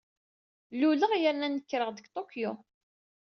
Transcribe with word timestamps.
Luleɣ 0.79 1.11
yerna 1.17 1.47
nekreɣ-d 1.49 1.95
deg 1.97 2.07
Tokyo. 2.15 2.51